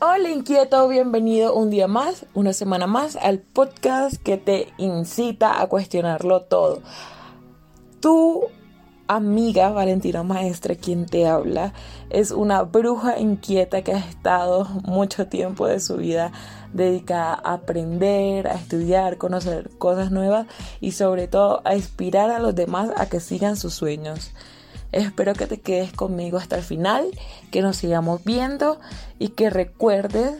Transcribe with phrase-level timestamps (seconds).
[0.00, 5.66] Hola inquieto, bienvenido un día más, una semana más al podcast que te incita a
[5.66, 6.82] cuestionarlo todo.
[7.98, 8.46] Tu
[9.08, 11.72] amiga Valentina Maestra, quien te habla,
[12.10, 16.30] es una bruja inquieta que ha estado mucho tiempo de su vida
[16.72, 20.46] dedicada a aprender, a estudiar, conocer cosas nuevas
[20.80, 24.30] y sobre todo a inspirar a los demás a que sigan sus sueños.
[24.92, 27.06] Espero que te quedes conmigo hasta el final,
[27.50, 28.80] que nos sigamos viendo
[29.18, 30.36] y que recuerdes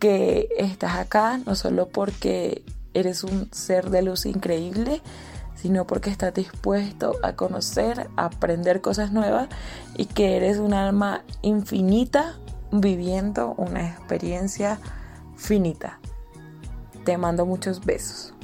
[0.00, 5.00] que estás acá no solo porque eres un ser de luz increíble,
[5.54, 9.48] sino porque estás dispuesto a conocer, a aprender cosas nuevas
[9.96, 12.36] y que eres un alma infinita
[12.72, 14.78] viviendo una experiencia
[15.36, 16.00] finita.
[17.04, 18.34] Te mando muchos besos.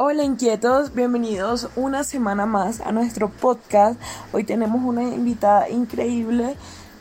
[0.00, 4.00] Hola inquietos, bienvenidos una semana más a nuestro podcast.
[4.32, 6.54] Hoy tenemos una invitada increíble,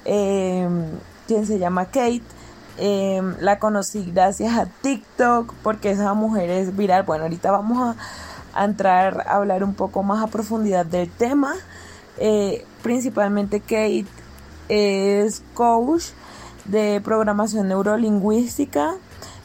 [0.04, 0.84] em,
[1.28, 2.24] quien se llama Kate.
[2.80, 7.04] Em, la conocí gracias a TikTok porque esa mujer es viral.
[7.04, 7.96] Bueno, ahorita vamos
[8.56, 11.54] a, entrar a hablar un poco más a profundidad del tema.
[12.18, 14.08] Eh, principalmente Kate
[14.70, 16.06] es coach
[16.66, 18.96] de programación neurolingüística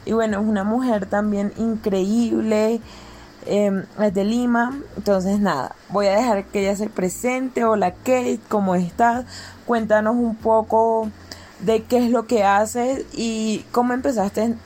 [0.07, 2.81] y bueno, es una mujer también increíble
[3.47, 4.79] eh, es de Lima.
[4.97, 7.65] Entonces, nada, voy a dejar que ella se presente.
[7.65, 9.25] Hola, Kate, ¿cómo estás?
[9.67, 11.11] Cuéntanos un poco
[11.61, 14.59] de qué es lo que haces y cómo empezaste en,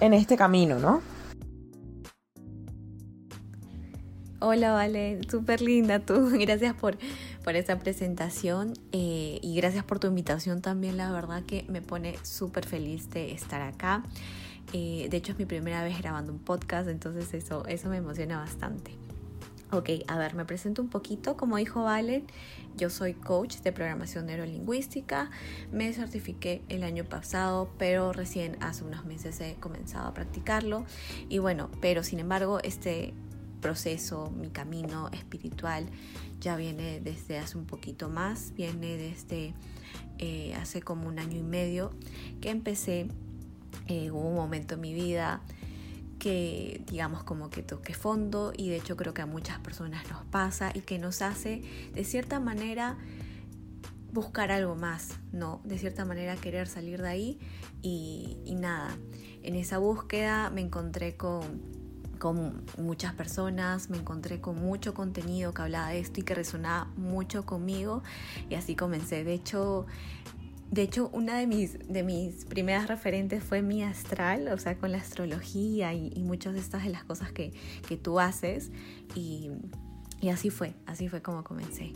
[0.00, 1.02] en este camino, ¿no?
[4.44, 6.28] Hola, Vale, súper linda tú.
[6.32, 6.98] Gracias por,
[7.44, 10.96] por esa presentación eh, y gracias por tu invitación también.
[10.96, 14.02] La verdad que me pone súper feliz de estar acá.
[14.72, 18.38] Eh, de hecho es mi primera vez grabando un podcast, entonces eso, eso me emociona
[18.38, 18.96] bastante.
[19.74, 21.38] Ok, a ver, me presento un poquito.
[21.38, 22.26] Como dijo Valen,
[22.76, 25.30] yo soy coach de programación neurolingüística.
[25.72, 30.84] Me certifiqué el año pasado, pero recién hace unos meses he comenzado a practicarlo.
[31.30, 33.14] Y bueno, pero sin embargo, este
[33.62, 35.86] proceso, mi camino espiritual,
[36.38, 38.52] ya viene desde hace un poquito más.
[38.54, 39.54] Viene desde
[40.18, 41.92] eh, hace como un año y medio
[42.42, 43.08] que empecé
[43.88, 45.42] hubo un momento en mi vida
[46.18, 50.24] que digamos como que toque fondo y de hecho creo que a muchas personas nos
[50.26, 51.62] pasa y que nos hace
[51.92, 52.96] de cierta manera
[54.12, 55.60] buscar algo más, ¿no?
[55.64, 57.38] De cierta manera querer salir de ahí
[57.80, 58.96] y, nada,
[59.42, 61.42] en esa búsqueda me encontré con,
[62.18, 66.84] con muchas personas, me encontré con mucho contenido que hablaba de esto y que resonaba
[66.96, 68.02] mucho conmigo
[68.48, 69.24] y así comencé.
[69.24, 69.86] De hecho,
[70.72, 74.90] de hecho, una de mis, de mis primeras referentes fue mi astral, o sea, con
[74.90, 77.52] la astrología y, muchas de estas de las cosas que,
[78.02, 78.70] tú haces.
[79.14, 79.50] Y,
[80.22, 81.92] y así fue, así fue como comencé.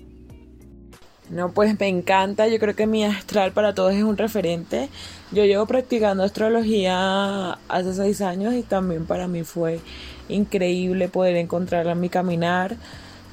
[1.30, 2.48] No, pues me encanta.
[2.48, 4.90] Yo creo que mi astral para todos es un referente.
[5.32, 9.80] Yo llevo practicando astrología hace seis años y también para mí fue
[10.28, 12.76] increíble poder encontrarla en mi caminar.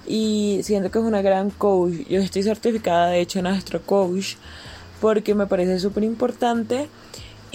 [0.08, 1.96] Y siento que es una gran coach.
[2.10, 4.38] Yo estoy certificada, de hecho, en Astro Coach
[5.04, 6.88] porque me parece súper importante.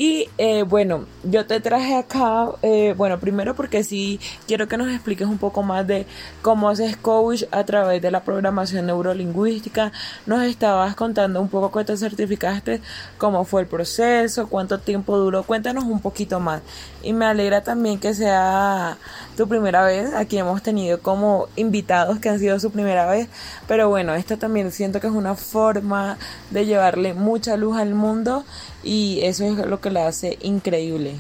[0.01, 4.89] Y eh, bueno, yo te traje acá, eh, bueno, primero porque sí quiero que nos
[4.93, 6.07] expliques un poco más de
[6.41, 9.91] cómo haces coach a través de la programación neurolingüística.
[10.25, 12.81] Nos estabas contando un poco que te certificaste,
[13.19, 15.43] cómo fue el proceso, cuánto tiempo duró.
[15.43, 16.63] Cuéntanos un poquito más.
[17.03, 18.99] Y me alegra también que sea
[19.37, 20.15] tu primera vez.
[20.15, 23.29] Aquí hemos tenido como invitados que han sido su primera vez.
[23.67, 26.19] Pero bueno, esto también siento que es una forma
[26.51, 28.45] de llevarle mucha luz al mundo
[28.85, 31.15] y eso es lo que la hace increíble.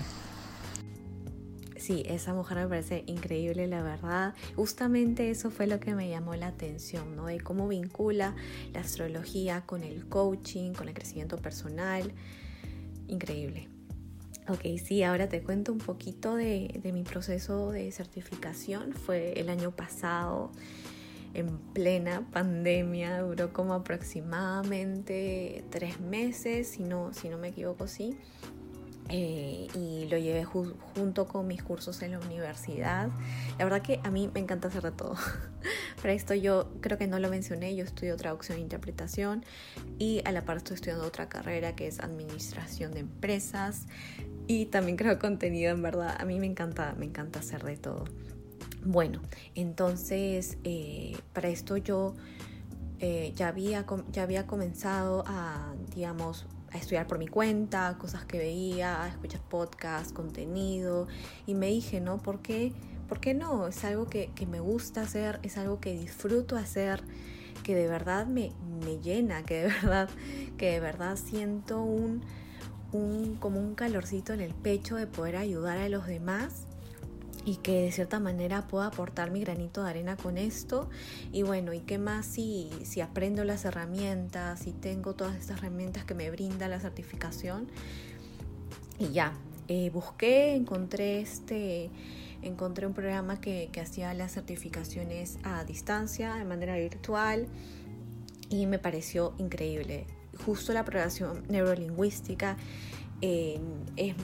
[1.77, 4.35] Sí, esa mujer me parece increíble, la verdad.
[4.57, 7.27] Justamente eso fue lo que me llamó la atención, ¿no?
[7.27, 8.35] De cómo vincula
[8.75, 12.13] la astrología con el coaching, con el crecimiento personal.
[13.07, 13.69] Increíble.
[14.49, 18.93] Ok, sí, ahora te cuento un poquito de, de mi proceso de certificación.
[18.93, 20.53] Fue el año pasado
[21.35, 28.17] en plena pandemia, duró como aproximadamente tres meses, si no, si no me equivoco, sí.
[29.11, 33.09] Eh, y lo llevé junto con mis cursos en la universidad.
[33.59, 35.17] La verdad que a mí me encanta hacer de todo.
[36.03, 39.45] Para esto yo creo que no lo mencioné, yo estudio traducción e interpretación
[39.99, 43.87] y a la par estoy estudiando otra carrera que es administración de empresas
[44.47, 46.15] y también creo contenido, en verdad.
[46.19, 48.05] A mí me encanta, me encanta hacer de todo.
[48.85, 49.21] Bueno,
[49.55, 52.15] entonces eh, para esto yo
[53.01, 58.39] eh, ya, había, ya había comenzado a, digamos, a estudiar por mi cuenta, cosas que
[58.39, 61.07] veía, a escuchar podcasts, contenido,
[61.47, 62.19] y me dije, ¿no?
[62.19, 62.73] ¿Por qué,
[63.09, 63.69] ¿Por qué no?
[63.69, 67.03] Es algo que, que, me gusta hacer, es algo que disfruto hacer,
[67.63, 68.53] que de verdad me,
[68.85, 70.09] me llena, que de verdad,
[70.57, 72.23] que de verdad siento un,
[72.93, 76.67] un, como un calorcito en el pecho de poder ayudar a los demás
[77.49, 80.91] y que de cierta manera pueda aportar mi granito de arena con esto.
[81.33, 86.05] Y bueno, ¿y qué más si, si aprendo las herramientas, si tengo todas estas herramientas
[86.05, 87.67] que me brinda la certificación?
[88.99, 89.33] Y ya,
[89.67, 91.91] eh, busqué, encontré este
[92.43, 97.47] encontré un programa que, que hacía las certificaciones a distancia, de manera virtual,
[98.51, 100.07] y me pareció increíble.
[100.45, 102.59] Justo la programación neurolingüística
[103.23, 103.59] eh,
[103.97, 104.15] es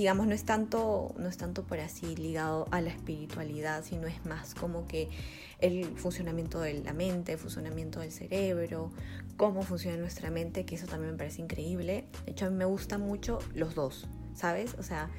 [0.00, 4.24] digamos, no es tanto, no es tanto por así ligado a la espiritualidad, sino es
[4.24, 5.10] más como que
[5.58, 8.92] el funcionamiento de la mente, el funcionamiento del cerebro,
[9.36, 12.06] cómo funciona nuestra mente, que eso también me parece increíble.
[12.24, 14.74] De hecho, a mí me gustan mucho los dos, ¿sabes?
[14.78, 15.10] O sea,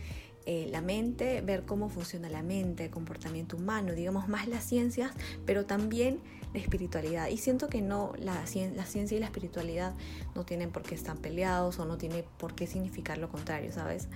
[0.48, 5.12] eh, la mente, ver cómo funciona la mente, el comportamiento humano, digamos más las ciencias,
[5.45, 6.22] pero también
[6.56, 7.28] la espiritualidad.
[7.28, 9.94] Y siento que no, la, la ciencia y la espiritualidad
[10.33, 14.07] no tienen por qué estar peleados o no tiene por qué significar lo contrario, ¿sabes?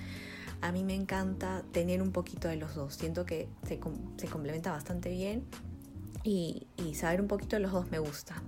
[0.61, 2.95] A mí me encanta tener un poquito de los dos.
[2.95, 5.43] Siento que se, complementa bastante bien
[6.23, 8.41] y, saber un poquito de los dos me gusta.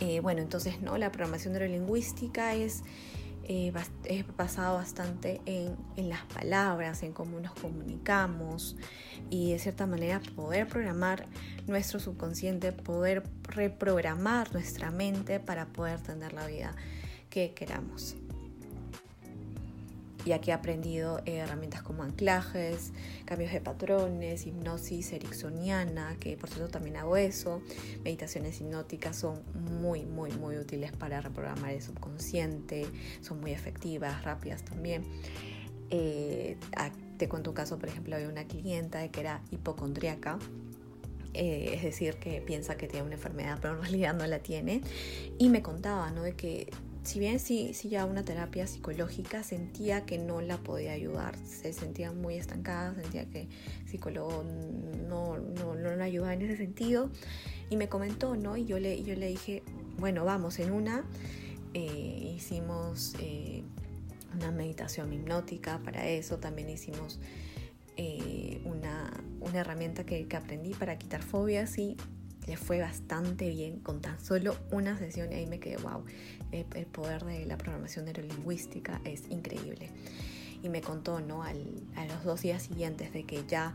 [0.00, 0.98] Eh, bueno, entonces, ¿no?
[0.98, 2.82] La programación neurolingüística es
[3.44, 3.72] eh,
[4.04, 8.76] es basado bastante en, en, las palabras, en cómo nos comunicamos
[9.30, 11.26] y de cierta manera poder programar
[11.66, 16.76] nuestro subconsciente, poder reprogramar nuestra mente para poder tener la vida
[17.30, 18.14] que queramos
[20.24, 22.92] y aquí he aprendido eh, herramientas como anclajes,
[23.24, 27.62] cambios de patrones, hipnosis ericksoniana, que por cierto también hago eso,
[28.04, 29.42] meditaciones hipnóticas son
[29.80, 32.86] muy, muy, muy útiles para reprogramar el subconsciente,
[33.20, 35.04] son muy efectivas, rápidas también.
[35.90, 36.56] Eh,
[37.18, 40.38] te cuento un caso, por ejemplo, había una clienta que era hipocondríaca,
[41.34, 44.82] eh, es decir, que piensa que tiene una enfermedad, pero en realidad no la tiene,
[45.38, 46.22] y me contaba, ¿no?
[46.22, 46.70] De que
[47.02, 51.72] si bien sí, sí ya una terapia psicológica, sentía que no la podía ayudar, se
[51.72, 54.44] sentía muy estancada, sentía que el psicólogo
[55.08, 57.10] no, no, no la ayudaba en ese sentido
[57.70, 58.56] y me comentó, ¿no?
[58.56, 59.62] Y yo le, yo le dije,
[59.98, 61.04] bueno, vamos, en una
[61.74, 63.62] eh, hicimos eh,
[64.34, 67.18] una meditación hipnótica para eso, también hicimos
[67.96, 71.96] eh, una, una, herramienta que, que aprendí para quitar fobias y
[72.46, 76.04] le fue bastante bien con tan solo una sesión y ahí me quedé, wow,
[76.50, 79.90] el, poder de la programación neurolingüística es increíble.
[80.62, 81.42] Y me contó, ¿no?
[81.42, 83.72] a los dos días siguientes de que ya,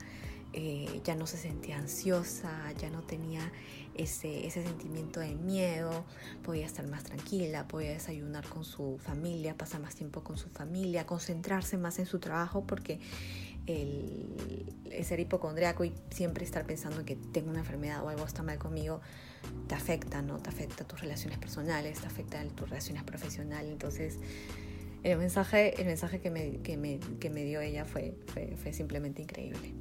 [0.54, 3.52] eh, ya no se sentía ansiosa, ya no tenía
[3.96, 6.06] ese, ese sentimiento de miedo,
[6.44, 11.06] podía estar más tranquila, podía desayunar con su familia, pasar más tiempo con su familia,
[11.06, 13.00] concentrarse más en su trabajo porque
[13.68, 18.58] el, ser hipocondriaco y siempre estar pensando que tengo una enfermedad o algo está mal
[18.58, 19.00] conmigo,
[19.68, 20.40] te afecta, ¿no?
[20.40, 23.72] Te afecta tus relaciones personales, te afecta tus relaciones profesionales.
[23.72, 24.18] Entonces,
[25.04, 28.74] el mensaje, el mensaje que, me, que, me, que me dio ella fue, fue, fue,
[28.74, 29.74] simplemente increíble.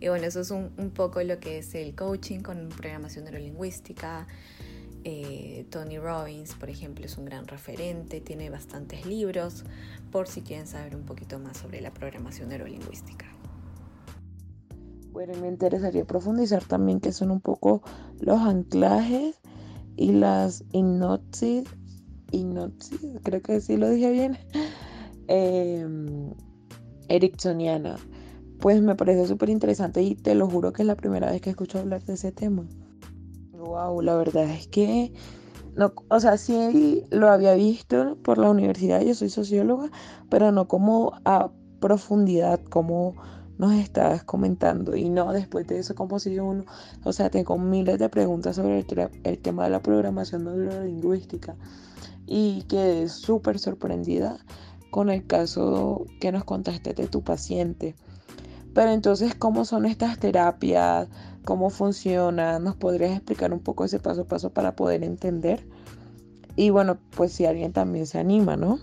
[0.00, 4.26] Y bueno, eso es un, un poco lo que es el coaching con programación neurolingüística.
[5.10, 9.64] Eh, Tony Robbins, por ejemplo, es un gran referente, tiene bastantes libros,
[10.12, 13.24] por si quieren saber un poquito más sobre la programación neurolingüística.
[15.10, 17.80] Bueno, me interesaría profundizar también qué son un poco
[18.20, 19.40] los anclajes
[19.96, 21.64] y las hipnosis,
[22.30, 24.36] hipnosis creo que sí lo dije bien,
[25.28, 25.86] eh,
[27.08, 27.96] ericksoniana.
[28.60, 31.48] Pues me parece súper interesante y te lo juro que es la primera vez que
[31.48, 32.66] escucho hablar de ese tema.
[33.58, 35.12] Wow, la verdad es que
[35.74, 39.90] no, o sea, sí lo había visto por la universidad, yo soy socióloga,
[40.30, 41.50] pero no como a
[41.80, 43.14] profundidad, como
[43.58, 44.94] nos estabas comentando.
[44.96, 46.64] Y no, después de eso, como si uno,
[47.04, 48.84] o sea, tengo miles de preguntas sobre
[49.24, 51.56] el, tema de la programación neurolingüística
[52.26, 54.38] y quedé súper sorprendida
[54.90, 57.96] con el caso que nos contaste de tu paciente.
[58.72, 61.08] Pero entonces, ¿cómo son estas terapias?
[61.44, 62.58] ¿Cómo funciona?
[62.58, 65.66] ¿Nos podrías explicar un poco ese paso a paso para poder entender?
[66.56, 68.78] Y bueno, pues si alguien también se anima, ¿no?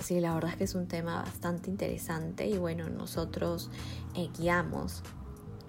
[0.00, 3.70] Sí, la verdad es que es un tema bastante interesante y bueno, nosotros
[4.14, 5.02] eh, guiamos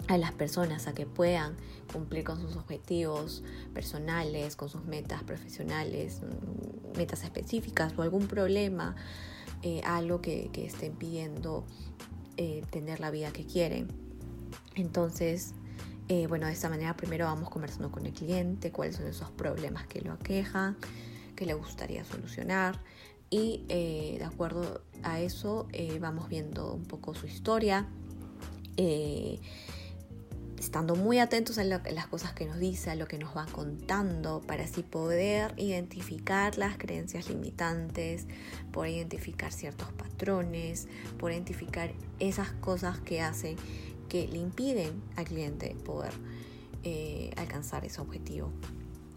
[0.08, 1.56] a las personas a que puedan
[1.92, 3.42] cumplir con sus objetivos
[3.72, 8.96] personales, con sus metas profesionales, mm, metas específicas o algún problema,
[9.62, 11.64] eh, algo que, que, estén pidiendo
[12.36, 13.88] eh, tener la vida que quieren.
[14.74, 15.54] Entonces,
[16.28, 20.00] bueno, de esta manera primero vamos conversando con el cliente, cuáles son esos problemas que
[20.00, 20.76] lo aquejan,
[21.34, 22.80] que le gustaría solucionar
[23.30, 27.88] y eh, de acuerdo a eso eh, vamos viendo un poco su historia.
[28.76, 29.40] Eh,
[30.56, 34.40] estando muy atentos a, las cosas que nos dice, a lo que nos va contando,
[34.40, 38.26] para así poder identificar las creencias limitantes,
[38.72, 40.86] poder identificar ciertos patrones,
[41.18, 43.56] poder identificar esas cosas que hacen
[44.14, 46.12] que le impiden al cliente poder
[46.84, 48.48] eh, alcanzar ese objetivo.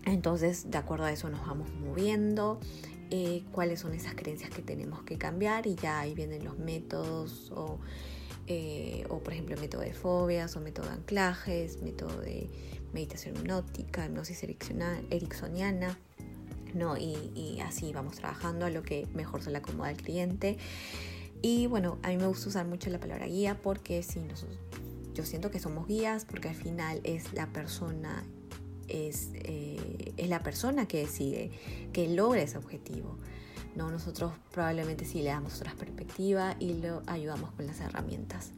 [0.05, 2.59] Entonces, de acuerdo a eso nos vamos moviendo,
[3.11, 7.51] eh, cuáles son esas creencias que tenemos que cambiar y ya ahí vienen los métodos
[7.51, 7.77] o
[8.47, 12.49] eh, o por ejemplo método de fobias o método de anclajes, método de
[12.91, 15.99] meditación hipnótica, hipnosis ericksoniana,
[16.73, 16.97] ¿no?
[16.97, 20.57] Y, así vamos trabajando a lo que mejor se le acomoda al cliente.
[21.43, 24.57] Y bueno, a mí me gusta usar mucho la palabra guía porque si nosotros,
[25.17, 28.23] yo siento que somos guías porque al final es la persona
[28.87, 31.49] es, eh, es la persona que decide
[31.91, 33.17] que logra ese objetivo.
[33.75, 33.89] ¿no?
[33.89, 38.51] Nosotros probablemente sí le damos otra perspectiva y lo ayudamos con las herramientas.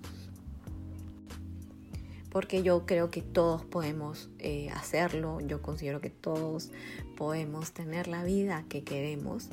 [2.29, 6.71] Porque yo creo que todos podemos eh, hacerlo, yo considero que todos
[7.15, 9.49] podemos tener la vida que queremos.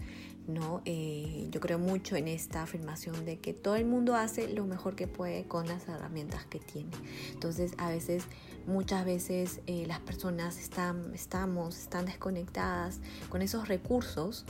[0.47, 0.83] ¿No?
[0.85, 4.95] Eh, yo creo mucho en esta afirmación de que todo el mundo hace lo mejor
[4.95, 6.91] que puede con las herramientas que tiene.
[7.33, 8.25] Entonces, a veces,
[8.67, 14.45] muchas veces eh, las personas están, estamos, están desconectadas con esos recursos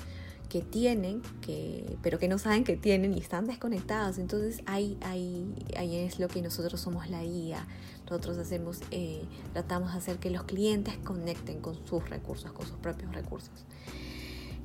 [0.49, 4.19] que tienen, que, pero que no saben que tienen y están desconectados.
[4.19, 7.67] Entonces ahí, ahí, ahí es lo que nosotros somos la guía.
[8.09, 9.23] Nosotros hacemos, eh,
[9.53, 13.67] tratamos de hacer que los clientes conecten con sus recursos, con sus propios recursos.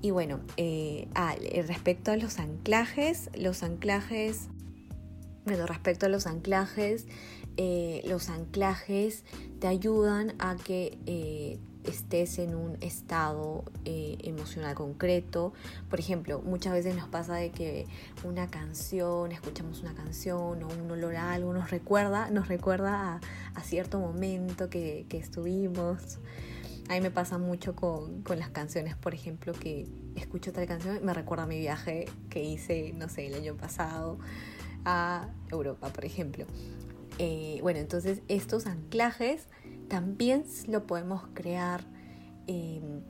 [0.02, 1.36] Y bueno, eh, ah,
[1.68, 4.48] respecto a los anclajes, los anclajes,
[5.46, 7.08] bueno, respecto a los anclajes,
[7.58, 9.26] eh, los anclajes
[9.60, 15.54] te ayudan a que estés en un estado eh, emocional concreto.
[15.90, 17.88] Por ejemplo, muchas veces nos pasa de que
[18.24, 23.20] una canción, escuchamos una canción o un olor a algo nos recuerda, nos recuerda
[23.56, 26.20] a, cierto momento que, estuvimos.
[26.90, 31.00] A mí me pasa mucho con, las canciones, por ejemplo, que escucho otra canción y
[31.00, 34.20] me recuerda a mi viaje que hice, no sé, el año pasado
[34.84, 36.46] a Europa, por ejemplo.
[37.18, 39.48] Eh, bueno, entonces estos anclajes
[39.88, 41.84] también lo podemos crear
[42.48, 43.02] em,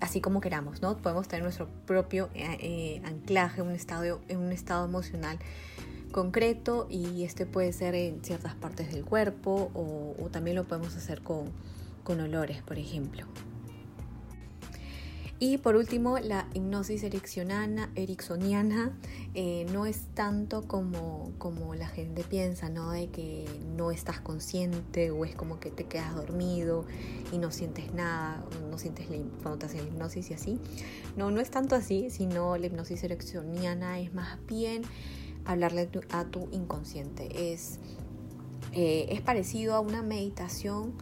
[0.00, 0.96] así como queramos, ¿no?
[0.96, 5.38] Podemos tener nuestro propio eh, eh, anclaje, un estado, un estado emocional
[6.12, 10.94] concreto y este puede ser en ciertas partes del cuerpo o, o también lo podemos
[10.94, 11.50] hacer con,
[12.04, 13.26] con olores, por ejemplo.
[15.40, 17.90] Y por último, la hipnosis ericksoniana,
[19.34, 22.92] eh, no es tanto como, como la gente piensa, ¿no?
[22.92, 23.44] De que
[23.76, 26.86] no estás consciente o es como que te quedas dormido
[27.32, 29.08] y no sientes nada, no sientes
[29.42, 30.60] cuando te hacen la hipnosis y así.
[31.16, 34.82] No, no es tanto así, sino la hipnosis ericksoniana es más bien
[35.44, 37.52] hablarle a tu inconsciente.
[37.52, 37.80] Es,
[38.72, 40.94] eh, es parecido a una meditación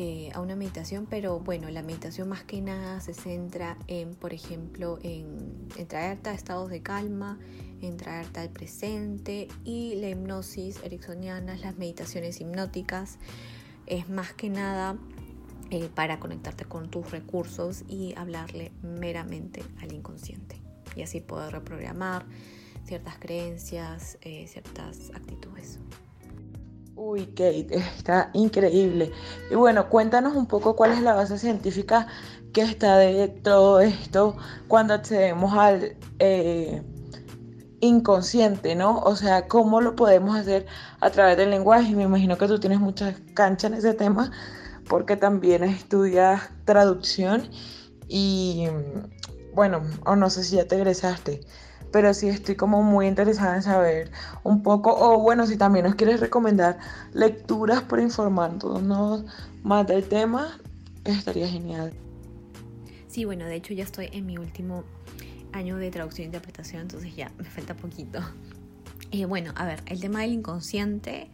[0.00, 4.32] eh, a una meditación, pero bueno, la meditación más que nada se centra en, por
[4.32, 7.40] ejemplo, en, traerte a estados de calma,
[7.82, 13.18] en traerte al presente y la hipnosis ericksoniana, las meditaciones hipnóticas,
[13.86, 14.96] es más que nada
[15.70, 20.62] eh, para conectarte con tus recursos y hablarle meramente al inconsciente
[20.94, 22.24] y así poder reprogramar
[22.84, 25.80] ciertas creencias, eh, ciertas actitudes.
[27.00, 29.12] Uy, Kate, está increíble.
[29.52, 32.08] Y bueno, cuéntanos un poco cuál es la base científica
[32.52, 34.36] que está de todo esto
[34.66, 36.82] cuando accedemos al eh,
[37.78, 38.98] inconsciente, ¿no?
[38.98, 40.66] O sea, cómo lo podemos hacer
[40.98, 41.94] a través del lenguaje.
[41.94, 44.32] Me imagino que tú tienes muchas canchas en ese tema
[44.88, 47.48] porque también estudias traducción
[48.08, 48.66] y
[49.54, 51.42] bueno, o no sé si ya te egresaste
[51.92, 54.10] pero sí estoy como muy interesada en saber
[54.44, 56.78] un poco, o bueno, si también nos quieres recomendar
[57.12, 59.24] lecturas por informarnos
[59.62, 60.58] más del tema,
[61.04, 61.92] estaría genial.
[63.08, 64.84] Sí, bueno, de hecho ya estoy en mi último
[65.52, 68.20] año de traducción e interpretación, entonces ya me falta poquito.
[69.10, 71.30] Eh, bueno, a ver, el tema del inconsciente,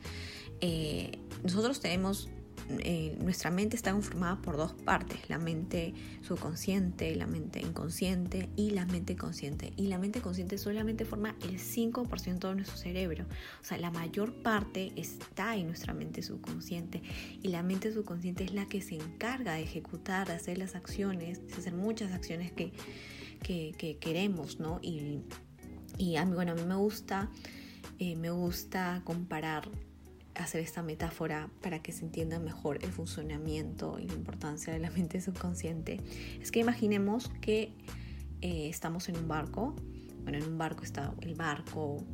[0.61, 2.29] eh, nosotros tenemos
[2.69, 5.93] eh, nuestra mente está conformada por dos partes, la mente
[6.23, 9.73] subconsciente, la mente inconsciente y la mente consciente.
[9.77, 13.27] Y la mente consciente solamente forma el 5% de nuestro cerebro.
[13.61, 17.03] O sea, la mayor parte está en nuestra mente subconsciente.
[17.43, 21.47] Y la mente subconsciente es la que se encarga de ejecutar, de hacer las acciones,
[21.47, 22.73] de hacer muchas acciones que,
[23.43, 24.81] que, queremos, ¿no?
[24.81, 25.21] Y,
[25.99, 27.31] y a mí, bueno, a mí me gusta,
[27.99, 29.69] eh, me gusta comparar
[30.35, 34.91] hacer esta metáfora para que se entienda mejor el funcionamiento y la importancia de la
[34.91, 36.01] mente subconsciente,
[36.41, 37.73] es que imaginemos que
[38.41, 39.75] eh, estamos en un barco,
[40.23, 42.05] bueno, en un barco está el barco,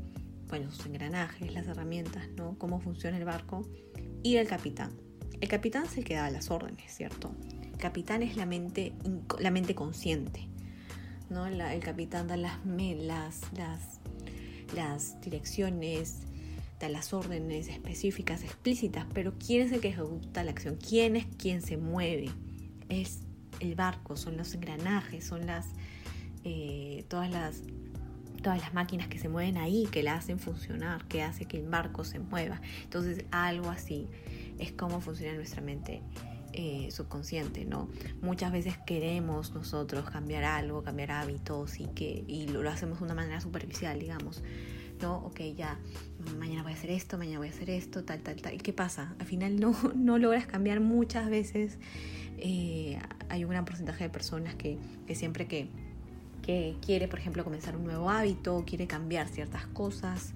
[0.49, 2.59] bueno, sus engranajes, las herramientas, ¿no?
[2.59, 3.67] Cómo funciona el barco.
[4.23, 4.93] y el capitán.
[5.41, 7.35] El capitán se queda a las órdenes, ¿cierto?
[7.63, 8.93] El capitán es la mente,
[9.39, 10.49] la mente consciente,
[11.31, 11.47] ¿no?
[11.47, 14.01] el capitán da las, las, las,
[14.75, 16.27] las direcciones,
[16.81, 20.77] da las órdenes específicas, explícitas, pero ¿quién es el que ejecuta la acción?
[20.77, 22.31] ¿Quién es quien se mueve?
[22.89, 23.21] Es
[23.61, 25.67] el barco, son los engranajes, son las
[26.43, 27.63] eh, todas las
[28.43, 31.69] todas las máquinas que se mueven ahí, que la hacen funcionar, que hace que el
[31.69, 32.63] barco se mueva.
[32.85, 34.09] Entonces, algo así
[34.59, 36.01] es como funciona nuestra mente
[36.55, 37.91] eh, subconsciente, ¿no?
[38.23, 43.15] Muchas veces queremos nosotros cambiar algo, cambiar hábitos y, que, y lo, hacemos de una
[43.15, 44.43] manera superficial, digamos.
[45.01, 45.19] ¿no?
[45.19, 45.79] Ok, ya,
[46.39, 48.55] mañana voy a hacer esto, mañana voy a hacer esto, tal, tal, tal.
[48.55, 49.15] ¿Y qué pasa?
[49.19, 51.79] Al final no, no logras cambiar muchas veces.
[52.39, 52.99] Eh,
[53.29, 55.69] hay un gran porcentaje de personas que, que siempre que,
[56.43, 60.33] que quiere, por ejemplo, comenzar un nuevo hábito, quiere cambiar ciertas cosas,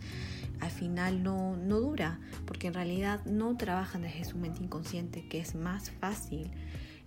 [0.60, 5.40] al final no, no dura, porque en realidad no trabajan desde su mente inconsciente, que
[5.40, 6.50] es más fácil,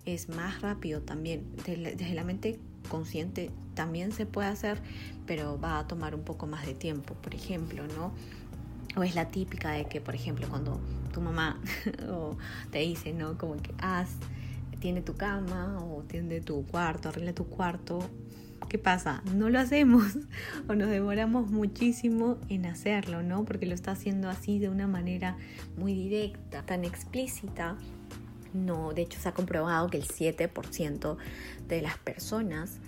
[0.04, 1.44] es más rápido también.
[1.64, 2.58] Desde la mente
[2.88, 4.80] consciente también se puede hacer,
[5.26, 8.12] pero va a tomar un poco más de tiempo, por ejemplo, ¿no?
[8.96, 10.80] O es la típica de que, por ejemplo, cuando
[11.12, 11.60] tu mamá
[12.70, 13.36] te dice, ¿no?
[13.38, 14.10] Como que haz,
[14.80, 18.08] tiene tu cama o tiene tu cuarto, arregla tu cuarto,
[18.68, 19.22] ¿qué pasa?
[19.34, 20.18] No lo hacemos
[20.68, 23.44] o nos demoramos muchísimo en hacerlo, ¿no?
[23.44, 25.36] Porque lo está haciendo así de una manera
[25.76, 27.76] muy directa, tan explícita.
[28.54, 31.16] No, de hecho se ha comprobado que el 7%
[31.68, 32.78] de las personas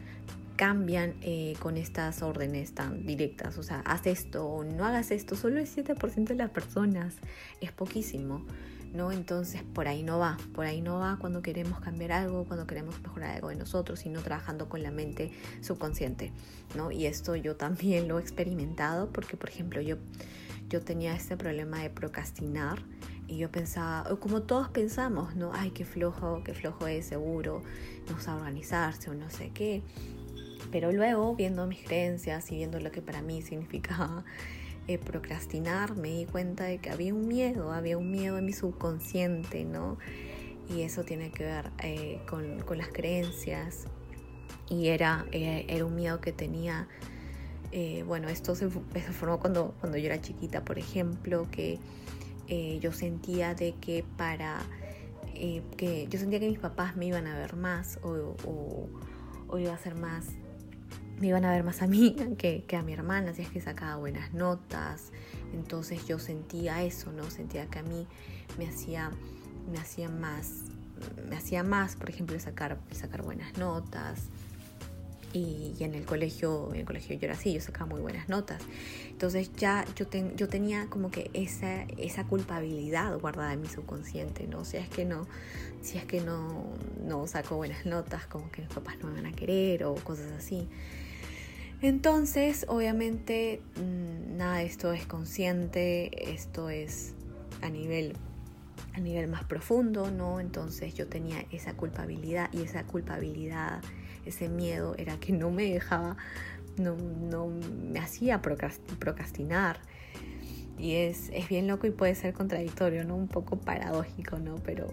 [0.60, 3.56] cambian eh, con estas órdenes tan directas.
[3.56, 5.34] O sea, haz esto o no hagas esto.
[5.34, 7.14] Solo el 7% de las personas
[7.62, 8.44] es poquísimo.
[8.92, 9.10] ¿no?
[9.10, 13.00] Entonces por ahí no va, por ahí no va cuando queremos cambiar algo, cuando queremos
[13.00, 15.30] mejorar algo de nosotros, sino trabajando con la mente
[15.62, 16.30] subconsciente,
[16.76, 16.90] ¿no?
[16.90, 19.96] Y esto yo también lo he experimentado porque, por ejemplo, yo,
[20.68, 22.82] yo tenía este problema de procrastinar
[23.28, 25.52] y yo pensaba, como todos pensamos, ¿no?
[25.54, 27.62] Ay, qué flojo, qué flojo es, seguro,
[28.10, 29.84] no sabe organizarse o no sé qué.
[30.70, 34.24] Pero luego, viendo mis creencias y viendo lo que para mí significaba
[34.88, 38.52] eh, procrastinar, me di cuenta de que había un miedo, había un miedo en mi
[38.52, 39.98] subconsciente, ¿no?
[40.68, 43.86] Y eso tiene que ver eh, con, las creencias.
[44.68, 46.86] Y era, eh, era un miedo que tenía,
[48.06, 51.80] bueno, esto se, formó cuando, cuando yo era chiquita, por ejemplo, que
[52.80, 54.60] yo sentía de que para,
[55.76, 58.36] que yo sentía que mis papás me iban a ver más o,
[59.48, 60.26] o iba a ser más
[61.20, 63.96] me iban a ver más a mí que, a mi hermana, si es que sacaba
[63.96, 65.12] buenas notas.
[65.52, 67.30] Entonces yo sentía eso, ¿no?
[67.30, 68.06] Sentía que a mí
[68.58, 69.10] me hacía,
[69.70, 70.64] me hacía más,
[71.28, 74.28] me hacía más, por ejemplo, sacar, sacar buenas notas.
[75.32, 78.60] Y, en el colegio, en el colegio yo era así, yo sacaba muy buenas notas.
[79.10, 84.64] Entonces ya yo, yo tenía como que esa, esa culpabilidad guardada en mi subconsciente, ¿no?
[84.64, 85.28] Si es que no,
[85.82, 86.64] si es que no,
[87.04, 90.32] no saco buenas notas, como que mis papás no me van a querer o cosas
[90.32, 90.68] así.
[91.82, 97.14] Entonces, obviamente, mm, nada esto es consciente, esto es
[97.62, 98.16] a nivel,
[98.92, 100.40] a nivel más profundo, ¿no?
[100.40, 103.80] Entonces yo tenía esa culpabilidad y esa culpabilidad,
[104.26, 106.18] ese miedo era que no me dejaba,
[106.76, 109.80] no, no me hacía procrastinar.
[110.78, 113.16] Y es, es bien loco y puede ser contradictorio, ¿no?
[113.16, 114.56] Un poco paradójico, ¿no?
[114.56, 114.88] Pero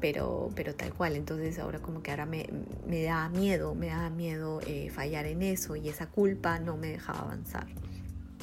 [0.00, 1.16] pero, pero tal cual.
[1.16, 2.48] Entonces ahora como que ahora me,
[2.86, 6.88] me da miedo, me da miedo eh, fallar en eso y esa culpa no me
[6.88, 7.66] dejaba avanzar.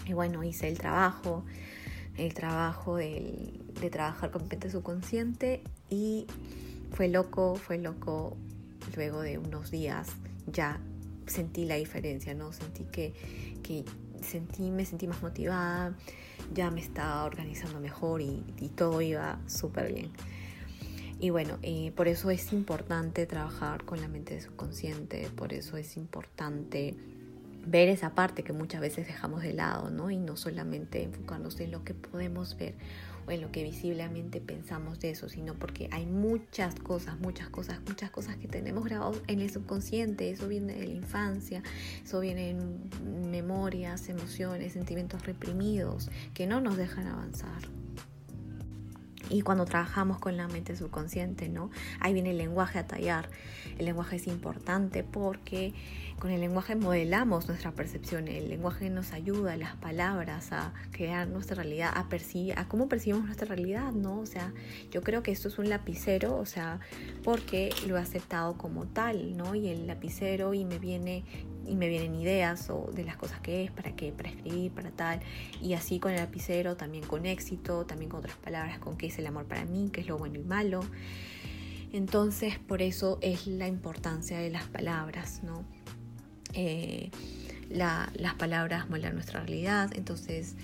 [0.05, 1.45] Y bueno, hice el trabajo,
[2.17, 3.59] el trabajo de
[3.91, 6.27] trabajar con mente subconsciente y
[6.91, 8.37] fue loco, fue loco.
[8.95, 10.09] Luego de unos días
[10.45, 10.79] ya
[11.25, 12.51] sentí la diferencia, ¿no?
[12.51, 13.13] Sentí que,
[13.63, 13.85] que
[14.21, 15.95] sentí, me sentí más motivada,
[16.53, 20.11] ya me estaba organizando mejor y, y todo iba súper bien.
[21.23, 25.95] Y bueno, eh, por eso es importante trabajar con la mente subconsciente, por eso es
[25.95, 26.97] importante
[27.65, 30.11] ver esa parte que muchas veces dejamos de lado, ¿no?
[30.11, 32.75] Y no solamente enfocarnos en lo que podemos ver
[33.25, 37.79] o en lo que visiblemente pensamos de eso, sino porque hay muchas cosas, muchas cosas,
[37.87, 41.63] muchas cosas que tenemos grabados en el subconsciente, eso viene de la infancia,
[42.03, 47.61] eso viene en memorias, emociones, sentimientos reprimidos que no nos dejan avanzar
[49.29, 51.69] y cuando trabajamos con la mente subconsciente, ¿no?
[51.99, 53.29] Ahí viene el lenguaje a tallar.
[53.77, 55.73] El lenguaje es importante porque
[56.19, 58.27] con el lenguaje modelamos nuestra percepción.
[58.27, 63.25] El lenguaje nos ayuda, las palabras, a crear nuestra realidad, a percibir, a cómo percibimos
[63.25, 64.19] nuestra realidad, ¿no?
[64.19, 64.53] O sea,
[64.91, 66.79] yo creo que esto es un lapicero, o sea,
[67.23, 69.55] porque lo he aceptado como tal, ¿no?
[69.55, 71.23] Y el lapicero y me viene
[71.65, 74.91] y me vienen ideas o de las cosas que es, para qué, para escribir, para
[74.91, 75.19] tal.
[75.61, 79.17] Y así con el lapicero, también con éxito, también con otras palabras, con qué es
[79.19, 80.81] el amor para mí, qué es lo bueno y malo.
[81.91, 85.63] Entonces, por eso es la importancia de las palabras, ¿no?
[86.53, 87.11] Eh,
[87.69, 90.55] las palabras moldean nuestra realidad, entonces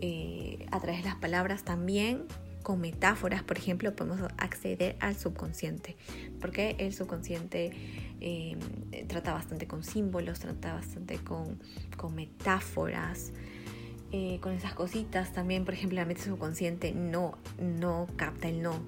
[0.00, 2.24] eh, a través de las palabras también
[2.62, 5.96] con metáforas, por ejemplo, podemos acceder al subconsciente,
[6.40, 7.70] porque el subconsciente
[8.20, 8.58] em,
[9.06, 11.58] trata bastante con símbolos, trata bastante con,
[12.14, 13.32] metáforas,
[14.12, 15.32] eh, con esas cositas.
[15.32, 18.80] También, por ejemplo, la mente subconsciente no, no capta el no.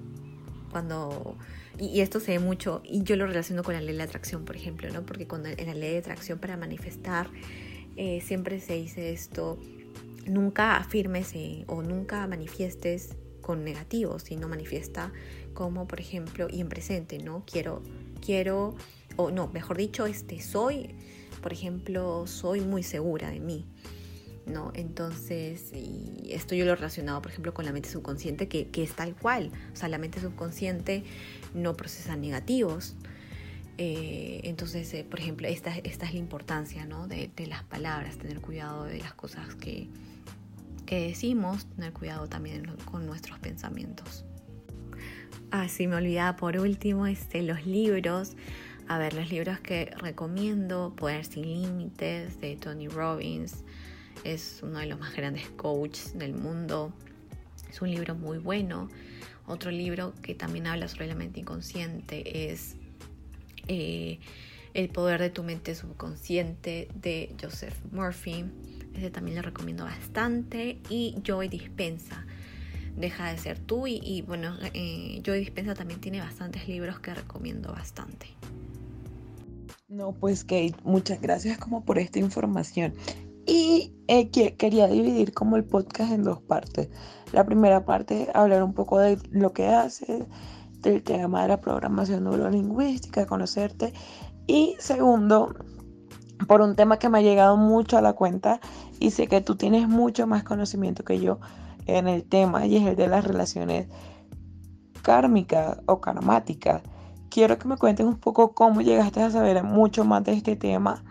[0.71, 1.37] Cuando,
[1.77, 4.55] y, esto se ve mucho, y yo lo relaciono con la ley de atracción, por
[4.55, 5.05] ejemplo, ¿no?
[5.05, 7.29] porque cuando en la ley de atracción para manifestar
[7.97, 9.59] eh, siempre se dice esto,
[10.25, 15.11] nunca afirmes eh, o nunca manifiestes con negativos, sino manifiesta
[15.53, 17.43] como, por ejemplo, y en presente, ¿no?
[17.45, 17.81] Quiero,
[18.23, 18.75] quiero,
[19.15, 20.95] o no, mejor dicho, este, soy,
[21.41, 23.65] por ejemplo, soy muy segura de mí.
[24.45, 24.71] ¿no?
[24.73, 25.71] Entonces,
[26.27, 29.51] esto yo lo he relacionado, por ejemplo, con la mente subconsciente, que, es tal cual.
[29.73, 31.03] O sea, la mente subconsciente
[31.53, 32.95] no procesa negativos.
[33.77, 37.07] Eh, entonces, eh, por ejemplo, esta, esta es la importancia ¿no?
[37.07, 39.89] de, de, las palabras, tener cuidado de las cosas que,
[40.85, 44.25] que decimos, tener cuidado también con nuestros pensamientos.
[45.49, 48.35] Ah, sí, me olvidaba por último este, los libros.
[48.91, 53.63] A ver, los libros que recomiendo, Poder sin Límites de Tony Robbins.
[54.25, 56.91] Es uno de los más grandes coaches del mundo.
[57.69, 58.89] Es un libro muy bueno.
[59.47, 62.75] Otro libro que también habla sobre la mente inconsciente es
[63.69, 64.19] eh,
[64.73, 68.43] El poder de tu mente subconsciente de Joseph Murphy.
[68.93, 70.79] Ese también le recomiendo bastante.
[70.89, 72.25] Y Joy Dispensa.
[72.97, 73.87] Deja de ser tú.
[73.87, 78.27] Y, bueno, eh, Joy Dispensa también tiene bastantes libros que recomiendo bastante.
[79.91, 82.93] No, pues Kate, muchas gracias como por esta información.
[83.45, 86.87] Y eh, quería dividir como el podcast en dos partes.
[87.33, 90.23] La primera parte, hablar un poco de lo que haces,
[90.79, 93.91] del tema de la programación neurolingüística, conocerte.
[94.47, 95.53] Y segundo,
[96.47, 98.61] por un tema que me ha llegado mucho a la cuenta
[98.97, 101.41] y sé que tú tienes mucho más conocimiento que yo
[101.85, 103.89] en el tema y es el de las relaciones
[105.01, 106.81] kármicas o karmáticas.
[107.31, 111.01] Quiero que me cuentes un poco cómo llegaste a saber mucho más de este tema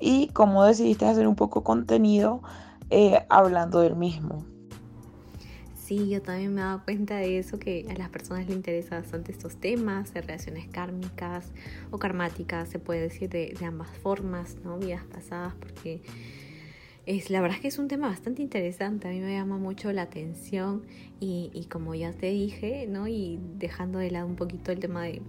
[0.00, 2.42] y cómo decidiste hacer un poco contenido
[2.90, 4.44] eh, hablando del mismo.
[5.76, 9.02] Sí, yo también me he dado cuenta de eso, que a las personas les interesan
[9.02, 11.52] bastante estos temas de relaciones kármicas
[11.92, 14.76] o karmáticas, se puede decir de, ambas formas, ¿no?
[14.76, 16.02] Vidas pasadas, porque
[17.28, 20.02] la verdad es que es un tema bastante interesante, a mí me llama mucho la
[20.02, 20.82] atención
[21.18, 23.08] y, como ya te dije, ¿no?
[23.08, 25.20] Y dejando de lado un poquito el tema de,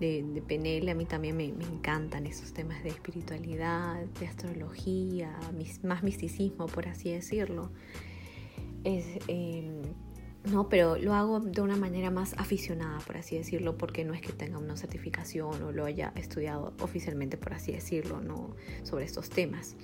[0.00, 5.38] de, PNL, a mí también me, encantan esos temas de espiritualidad, de astrología,
[5.82, 7.70] más misticismo, por así decirlo.
[8.84, 9.82] Em,
[10.50, 14.22] no, pero lo hago de una manera más aficionada, por así decirlo, porque no es
[14.22, 19.28] que tenga una certificación o lo haya estudiado oficialmente, por así decirlo, no sobre estos
[19.28, 19.76] temas.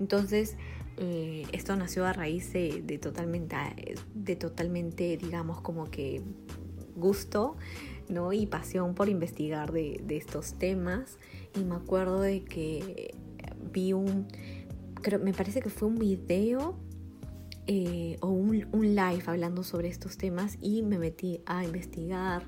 [0.00, 0.56] Entonces,
[0.96, 3.56] eh, esto nació a raíz de, totalmente,
[4.14, 6.22] de totalmente, digamos, como que
[6.96, 7.56] gusto,
[8.08, 8.32] ¿no?
[8.32, 11.18] Y pasión por investigar de, estos temas.
[11.54, 13.14] Y me acuerdo de que
[13.72, 14.26] vi un,
[14.94, 16.76] creo, me parece que fue un video
[17.66, 22.44] eh, o un, un, live hablando sobre estos temas y me metí a investigar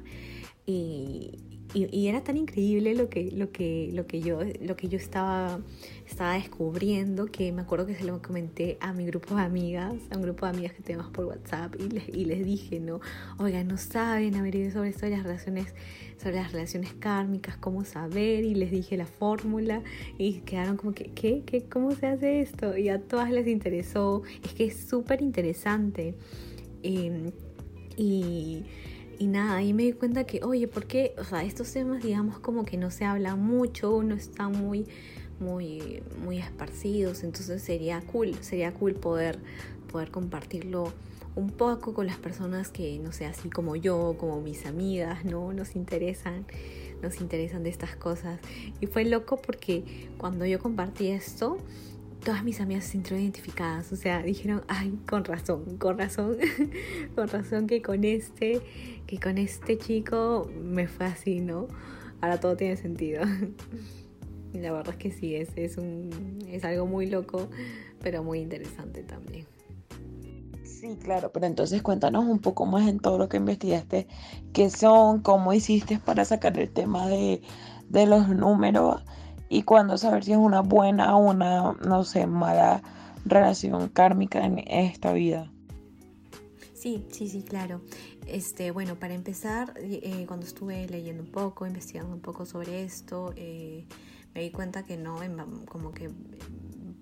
[0.66, 4.98] y, y, era tan increíble lo que, lo que, lo que, yo, lo que yo
[4.98, 5.61] estaba,
[6.06, 10.16] estaba descubriendo que me acuerdo que se lo comenté a mi grupo de amigas, a
[10.16, 13.00] un grupo de amigas que tenemos por WhatsApp y les, y les dije, ¿no?
[13.38, 15.72] Oigan, no saben haber sobre esto de las relaciones,
[16.20, 19.83] sobre las relaciones kármicas, cómo saber y les dije la fórmula
[20.18, 21.42] y quedaron como que, ¿qué?
[21.46, 21.64] ¿Qué?
[21.64, 22.76] ¿Cómo se hace esto?
[22.76, 26.14] Y a todas les interesó, es que es súper interesante.
[26.83, 27.30] Em,
[27.96, 28.64] y
[29.20, 31.14] y nada, ahí me di cuenta que, oye, ¿por qué?
[31.18, 34.87] O sea, estos temas, digamos, como que no se habla mucho, no están muy,
[35.38, 39.38] muy, muy esparcidos, entonces sería cool, sería cool poder,
[39.92, 40.90] poder compartirlo
[41.37, 45.52] un poco con las personas que, no sé, así como yo, como mis amigas, ¿no?
[45.52, 46.46] Nos interesan,
[47.02, 48.40] nos interesan de estas cosas.
[48.80, 51.59] Y fue loco porque cuando yo compartí esto,
[52.20, 56.37] todas mis amigas se sintieron identificadas, o sea, dijeron, ay, con razón, con razón,
[57.14, 58.61] con razón que con este,
[59.06, 61.66] que con este chico me fue así, ¿no?
[62.20, 63.22] Ahora todo tiene sentido.
[64.52, 67.48] La verdad es que sí, es, es, un, es algo muy loco,
[68.02, 69.46] pero muy interesante también.
[70.64, 74.09] Sí, claro, pero entonces cuéntanos un poco más en todo lo que investigaste,
[74.52, 77.42] qué son, cómo hiciste para sacar el tema de,
[77.88, 79.02] de los números
[79.50, 82.82] y cuándo saber si es una buena o una, no sé, mala
[83.26, 85.50] relación kármica en esta vida.
[86.72, 87.82] Sí, sí, sí, claro.
[88.26, 93.34] Este, bueno, para empezar, eh, cuando estuve leyendo un poco, investigando un poco sobre esto,
[93.36, 93.86] eh,
[94.34, 95.18] me di cuenta que no,
[95.68, 96.10] como que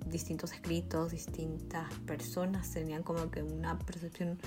[0.07, 4.39] distintos escritos, distintas personas tenían como que una percepción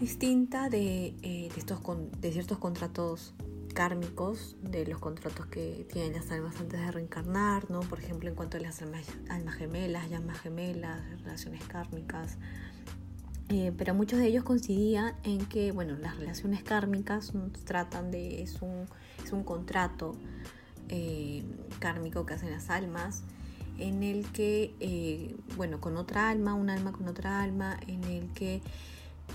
[0.00, 1.80] distinta de, eh, de estos
[2.20, 3.34] de ciertos contratos
[3.72, 7.80] kármicos, de los contratos que tienen las almas antes de reencarnar, ¿no?
[7.80, 12.38] Por ejemplo, en cuanto a las almas, almas gemelas, llamas gemelas, relaciones kármicas.
[13.48, 17.32] Eh, pero muchos de ellos coincidían en que, bueno, las relaciones kármicas
[17.64, 18.86] tratan de, es un,
[19.22, 20.14] es un contrato
[20.88, 21.42] eh,
[21.78, 23.24] kármico que hacen las almas,
[23.78, 28.28] en el que, eh, bueno, con otra alma, un alma con otra alma, en el
[28.32, 28.62] que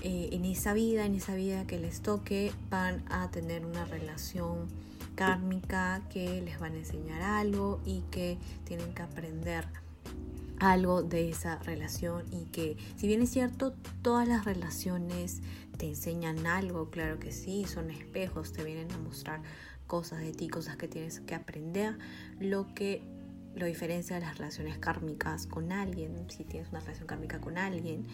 [0.02, 4.68] eh, en esa vida, en esa vida que les toque, van a tener una relación
[5.14, 9.66] kármica que les van a enseñar algo y que tienen que aprender
[10.60, 15.40] algo de esa relación y que si bien es cierto todas las relaciones
[15.76, 19.40] te enseñan algo, claro que sí, son espejos, te vienen a mostrar
[19.86, 21.96] cosas de ti, cosas que tienes que aprender,
[22.40, 23.02] lo que
[23.54, 28.06] lo diferencia de las relaciones kármicas con alguien, si tienes una relación kármica con alguien,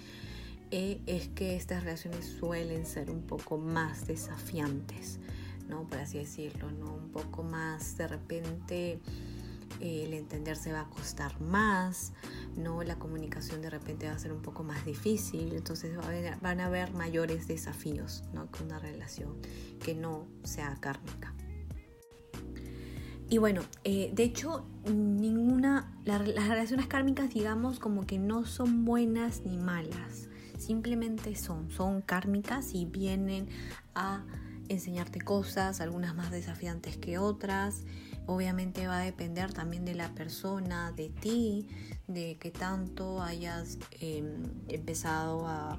[0.76, 5.20] eh, es que estas relaciones suelen ser un poco más desafiantes,
[5.68, 5.86] ¿no?
[5.86, 6.92] Por así decirlo, ¿no?
[6.92, 8.98] Un poco más de repente
[9.80, 12.12] eh, el entenderse va a costar más,
[12.56, 12.82] ¿no?
[12.82, 15.96] La comunicación de repente va a ser un poco más difícil, entonces
[16.40, 18.50] van a haber mayores desafíos, ¿no?
[18.50, 19.36] Con una relación
[19.78, 21.34] que no sea kármica.
[23.30, 29.42] Y bueno, eh, de hecho, ninguna, las relaciones kármicas, digamos, como que no son buenas
[29.44, 30.30] ni malas,
[30.64, 33.48] simplemente son, son kármicas y vienen
[33.94, 34.24] a
[34.68, 37.84] enseñarte cosas, algunas más desafiantes que otras.
[38.26, 41.68] Obviamente va a depender también de la persona, de ti,
[42.06, 45.78] de que tanto hayas em, empezado a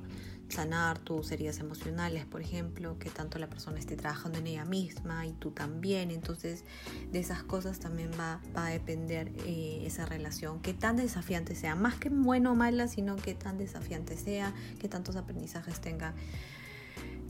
[0.56, 5.26] sanar tus heridas emocionales, por ejemplo, que tanto la persona esté trabajando en ella misma
[5.26, 6.12] y tú también.
[6.12, 6.64] Entonces,
[7.12, 11.96] de esas cosas también va, a depender eh, esa relación, que tan desafiante sea, más
[11.96, 16.14] que bueno o mala, sino que tan desafiante sea, que tantos aprendizajes tenga,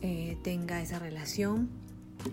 [0.01, 1.69] eh, tenga esa relación.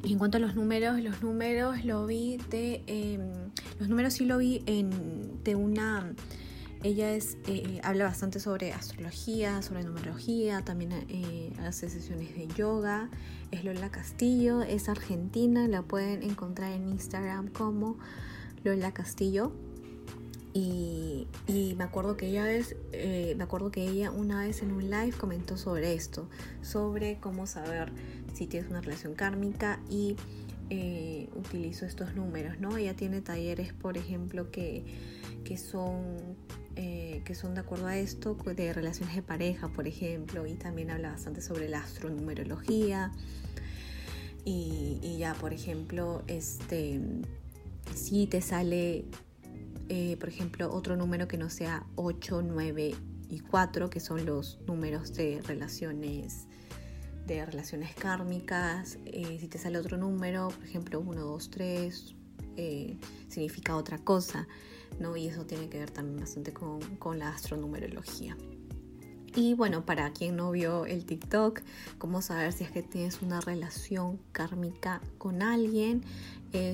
[0.04, 2.84] Y en cuanto a los números, los números lo vi de.
[2.86, 3.50] Em,
[3.80, 6.14] los números sí lo vi en, de una
[6.84, 13.08] ella es, eh, habla bastante sobre astrología, sobre numerología, también eh, hace sesiones de yoga.
[13.50, 17.98] Es Lola Castillo, es argentina, la pueden encontrar en Instagram como
[18.64, 19.52] Lola Castillo.
[20.54, 21.28] Y,
[21.76, 25.12] me acuerdo que ella es, eh, me acuerdo que ella una vez en un live
[25.12, 26.28] comentó sobre esto,
[26.60, 27.90] sobre cómo saber
[28.34, 30.16] si tienes una relación kármica y
[31.34, 32.78] utilizo estos números, ¿no?
[32.78, 34.84] Ella tiene talleres, por ejemplo, que,
[35.44, 36.36] que son
[36.76, 40.90] eh, que son de acuerdo a esto, de relaciones de pareja, por ejemplo, y también
[40.90, 43.12] habla bastante sobre la astronumerología.
[44.44, 47.00] Y, ya, por ejemplo, este,
[47.94, 49.04] si te sale,
[49.88, 52.94] eh, por ejemplo, otro número que no sea 8, 9
[53.28, 56.46] y 4, que son los números de relaciones
[57.26, 62.14] de relaciones kármicas, eh, si te sale otro número, por ejemplo 1, 2, 3,
[63.28, 64.48] significa otra cosa.
[65.16, 68.36] Y eso tiene que ver también bastante con, la astronumerología.
[69.34, 71.62] Y bueno, para quien no vio el TikTok,
[71.98, 76.02] cómo saber si es que tienes una relación kármica con alguien,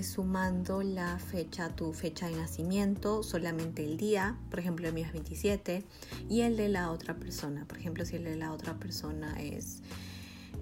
[0.03, 5.13] sumando la fecha, tu fecha de nacimiento, solamente el día, por ejemplo el mío es
[5.13, 5.85] 27,
[6.29, 9.83] y el de la otra persona, por ejemplo si el de la otra persona es,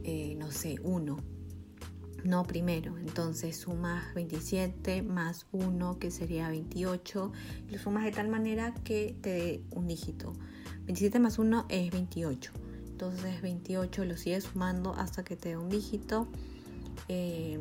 [0.04, 1.16] eh, no sé, 1,
[2.26, 2.96] no primero.
[2.98, 7.32] Entonces sumas 27 más 1 que sería 28
[7.68, 10.32] y lo sumas de tal manera que te dé un dígito.
[10.86, 12.52] 27 más 1 es 28.
[12.88, 16.28] Entonces 28 lo sigues sumando hasta que te dé un dígito.
[17.08, 17.58] 8 eh,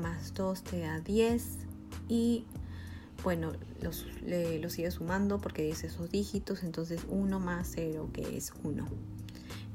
[0.00, 1.58] más 2 te da 10
[2.08, 2.44] y
[3.22, 8.52] bueno, los, lo sigues sumando porque dice esos dígitos, entonces 1 más 0 que es
[8.64, 9.11] 1.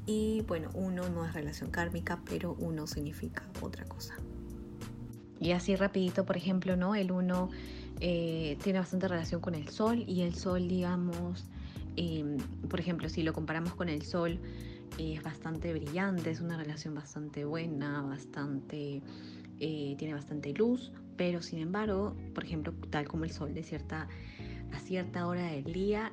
[0.08, 4.14] Y bueno, uno no es relación kármica, pero uno significa otra cosa.
[5.38, 6.94] Y así rapidito, por ejemplo, ¿no?
[6.94, 7.50] El uno
[8.00, 11.44] eh, tiene bastante relación con el sol y el sol, digamos,
[11.96, 12.38] em,
[12.70, 14.40] por ejemplo, si lo comparamos con el sol,
[14.96, 19.02] es bastante brillante, es una relación bastante buena, bastante,
[19.60, 24.08] eh, tiene bastante luz, pero sin embargo, por ejemplo, tal como el sol de cierta,
[24.72, 26.12] a cierta hora del día,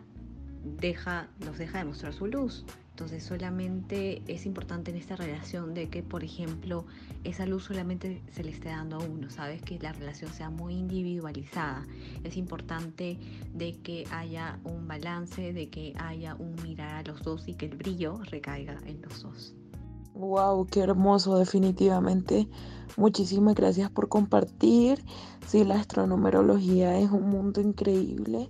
[0.66, 5.90] deja, nos deja de mostrar su luz Entonces solamente es importante en esta relación de
[5.90, 6.86] que, por ejemplo,
[7.26, 9.62] esa luz solamente se le esté dando a uno, ¿sabes?
[9.62, 11.86] Que la relación sea muy individualizada.
[12.24, 13.20] Es importante
[13.54, 17.66] de que haya un balance, de que haya un mirar a los dos y que
[17.66, 19.54] el brillo recaiga en los dos.
[20.14, 22.48] Wow, qué hermoso, definitivamente.
[22.96, 25.04] Muchísimas gracias por compartir.
[25.46, 28.50] Sí, la astronumerología es un mundo increíble.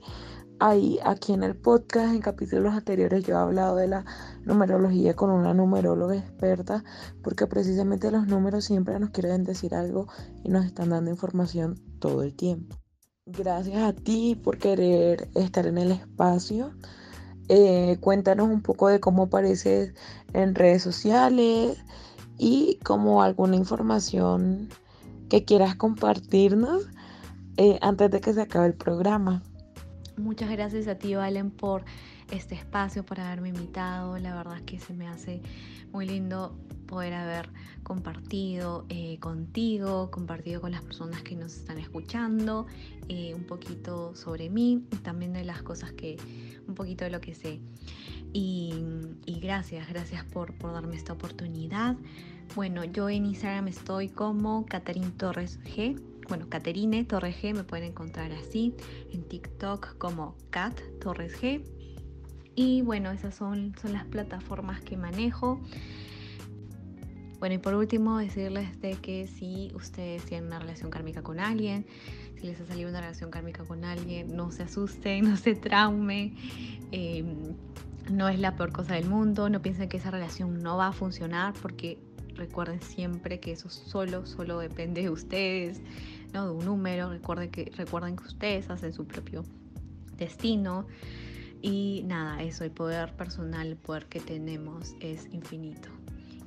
[0.60, 4.06] Ahí, aquí en el podcast, en capítulos anteriores, yo he hablado de la
[4.46, 6.84] numerología con una numeróloga experta,
[7.22, 10.08] porque precisamente los números siempre nos quieren decir algo
[10.44, 12.78] y nos están dando información todo el tiempo.
[13.26, 16.72] Gracias a ti por querer estar en el espacio.
[17.50, 19.94] Eh, cuéntanos un poco de cómo apareces
[20.34, 21.78] en redes sociales
[22.38, 24.70] y como alguna información
[25.28, 26.88] que quieras compartirnos
[27.58, 29.44] eh, antes de que se acabe el programa.
[30.18, 31.84] Muchas gracias a ti, Valen, por
[32.32, 34.18] este espacio, por haberme invitado.
[34.18, 35.42] La verdad es que se me hace
[35.92, 37.50] muy lindo poder haber
[37.84, 42.66] compartido eh, contigo, compartido con las personas que nos están escuchando,
[43.10, 46.16] eh, un poquito sobre mí, también de las cosas que,
[46.68, 47.60] un poquito de lo que sé.
[48.32, 48.74] Y,
[49.42, 51.98] gracias, gracias por, darme esta oportunidad.
[52.56, 57.92] Bueno, yo en Instagram estoy como Caterin Torres G bueno, Caterine Torres G, me pueden
[57.92, 58.74] encontrar así,
[59.12, 61.64] en TikTok como Cat Torres G.
[62.56, 65.60] Y bueno, esas son, son las plataformas que manejo.
[67.40, 71.86] Bueno, y por último, decirles de que si ustedes tienen una relación kármica con alguien,
[72.40, 76.36] si les ha salido una relación kármica con alguien, no se asusten, no se traumen.
[76.92, 77.56] Em,
[78.10, 80.92] no es la peor cosa del mundo, no piensen que esa relación no va a
[80.92, 82.00] funcionar porque
[82.36, 85.82] recuerden siempre que eso solo, solo depende de ustedes
[86.44, 87.10] de un número.
[87.10, 89.44] Recuerden que, recuerden que ustedes hacen su propio
[90.18, 90.88] destino.
[91.62, 95.90] Y nada, eso, el poder personal, el poder que tenemos es infinito.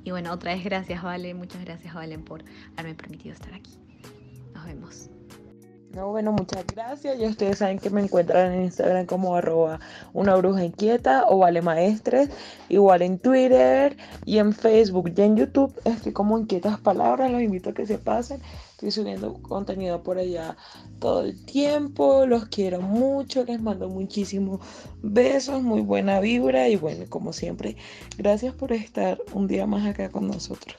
[0.03, 1.33] Y bueno, otra vez gracias, Vale.
[1.33, 2.43] Muchas gracias, Valen, por
[2.77, 3.77] haberme permitido estar aquí.
[4.53, 5.09] Nos vemos.
[5.93, 7.17] No, bueno, muchas gracias.
[7.17, 9.79] Ya ustedes saben que me encuentran en Instagram como arroba
[10.13, 12.29] una bruja inquieta o vale maestres.
[12.69, 17.31] Igual en Twitter y en Facebook y en YouTube estoy como inquietas palabras.
[17.31, 18.39] Los invito a que se pasen.
[18.71, 20.57] Estoy subiendo contenido por allá
[20.99, 22.27] todo el tiempo.
[22.27, 23.43] Los quiero mucho.
[23.45, 24.61] Les mando muchísimos
[25.01, 26.69] besos, muy buena vibra.
[26.69, 27.77] Y bueno, como siempre,
[28.15, 30.77] gracias por estar un día más acá con nosotros.